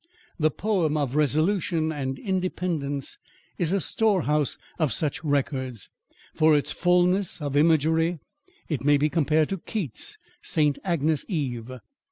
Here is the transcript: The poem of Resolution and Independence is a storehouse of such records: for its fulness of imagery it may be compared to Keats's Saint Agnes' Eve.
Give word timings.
The 0.39 0.49
poem 0.49 0.97
of 0.97 1.15
Resolution 1.15 1.91
and 1.91 2.17
Independence 2.17 3.19
is 3.59 3.71
a 3.71 3.79
storehouse 3.79 4.57
of 4.79 4.91
such 4.91 5.23
records: 5.23 5.91
for 6.33 6.57
its 6.57 6.71
fulness 6.71 7.39
of 7.39 7.55
imagery 7.55 8.17
it 8.67 8.83
may 8.83 8.97
be 8.97 9.09
compared 9.09 9.49
to 9.49 9.59
Keats's 9.59 10.17
Saint 10.41 10.79
Agnes' 10.83 11.23
Eve. 11.27 11.73